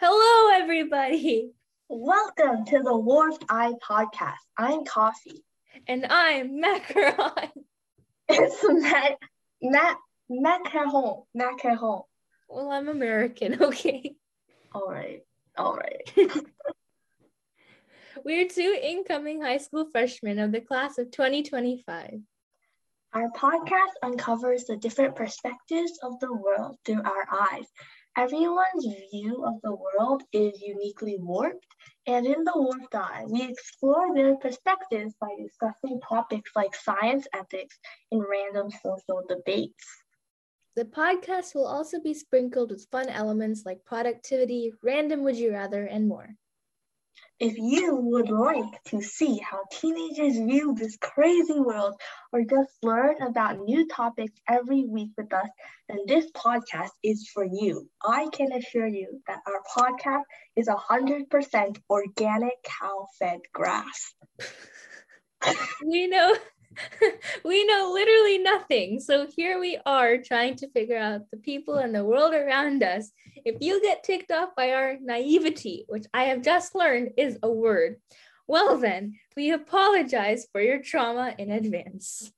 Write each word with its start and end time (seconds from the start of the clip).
Hello, 0.00 0.62
everybody. 0.62 1.50
Welcome 1.88 2.64
to 2.66 2.84
the 2.84 2.96
Warped 2.96 3.44
Eye 3.48 3.72
Podcast. 3.82 4.36
I'm 4.56 4.84
Coffee. 4.84 5.44
And 5.88 6.06
I'm 6.08 6.62
Macaron. 6.62 7.50
It's 8.28 8.62
Mac, 8.62 9.18
Mac, 9.60 9.98
Macaron. 10.30 11.24
Macaron. 11.36 12.04
Well, 12.48 12.70
I'm 12.70 12.88
American, 12.88 13.60
okay? 13.60 14.14
All 14.72 14.86
right. 14.88 15.22
All 15.56 15.74
right. 15.74 16.12
We're 18.24 18.46
two 18.46 18.78
incoming 18.80 19.42
high 19.42 19.58
school 19.58 19.88
freshmen 19.90 20.38
of 20.38 20.52
the 20.52 20.60
class 20.60 20.98
of 20.98 21.10
2025. 21.10 22.20
Our 23.14 23.30
podcast 23.30 23.94
uncovers 24.04 24.66
the 24.66 24.76
different 24.76 25.16
perspectives 25.16 25.98
of 26.04 26.20
the 26.20 26.32
world 26.32 26.76
through 26.84 27.02
our 27.02 27.26
eyes. 27.32 27.66
Everyone's 28.18 28.84
view 29.12 29.44
of 29.46 29.60
the 29.62 29.76
world 29.76 30.24
is 30.32 30.60
uniquely 30.60 31.18
warped, 31.20 31.64
and 32.04 32.26
in 32.26 32.42
the 32.42 32.52
Warped 32.56 32.92
Eye, 32.92 33.22
we 33.28 33.42
explore 33.44 34.12
their 34.12 34.34
perspectives 34.38 35.14
by 35.20 35.28
discussing 35.40 36.00
topics 36.00 36.50
like 36.56 36.74
science 36.74 37.28
ethics 37.32 37.78
and 38.10 38.24
random 38.28 38.72
social 38.82 39.22
debates. 39.28 39.86
The 40.74 40.86
podcast 40.86 41.54
will 41.54 41.68
also 41.68 42.00
be 42.00 42.12
sprinkled 42.12 42.72
with 42.72 42.88
fun 42.90 43.08
elements 43.08 43.62
like 43.64 43.84
productivity, 43.84 44.72
random 44.82 45.22
would 45.22 45.36
you 45.36 45.52
rather, 45.52 45.84
and 45.84 46.08
more. 46.08 46.34
If 47.40 47.56
you 47.56 47.94
would 47.94 48.30
like 48.30 48.82
to 48.86 49.00
see 49.00 49.38
how 49.38 49.60
teenagers 49.70 50.34
view 50.34 50.74
this 50.74 50.96
crazy 50.96 51.60
world 51.60 51.94
or 52.32 52.42
just 52.42 52.72
learn 52.82 53.22
about 53.22 53.60
new 53.60 53.86
topics 53.86 54.32
every 54.48 54.84
week 54.84 55.10
with 55.16 55.32
us, 55.32 55.48
then 55.88 55.98
this 56.06 56.30
podcast 56.32 56.90
is 57.04 57.30
for 57.32 57.44
you. 57.44 57.88
I 58.04 58.28
can 58.32 58.52
assure 58.52 58.88
you 58.88 59.22
that 59.28 59.40
our 59.46 59.62
podcast 59.76 60.24
is 60.56 60.68
100% 60.68 61.78
organic 61.88 62.62
cow 62.64 63.06
fed 63.18 63.40
grass. 63.52 64.14
we 65.86 66.08
know 66.08 66.34
we 67.44 67.64
know 67.64 67.90
literally 67.92 68.38
nothing. 68.38 69.00
So 69.00 69.26
here 69.26 69.58
we 69.58 69.78
are 69.86 70.18
trying 70.18 70.56
to 70.56 70.70
figure 70.70 70.98
out 70.98 71.30
the 71.30 71.36
people 71.38 71.76
and 71.76 71.94
the 71.94 72.04
world 72.04 72.34
around 72.34 72.82
us. 72.82 73.10
If 73.44 73.56
you 73.60 73.80
get 73.82 74.04
ticked 74.04 74.30
off 74.30 74.50
by 74.56 74.72
our 74.72 74.96
naivety, 75.00 75.84
which 75.88 76.06
I 76.12 76.24
have 76.24 76.42
just 76.42 76.74
learned 76.74 77.12
is 77.16 77.38
a 77.42 77.50
word, 77.50 77.96
well 78.46 78.78
then, 78.78 79.18
we 79.36 79.52
apologize 79.52 80.46
for 80.50 80.60
your 80.60 80.80
trauma 80.80 81.34
in 81.36 81.50
advance. 81.50 82.32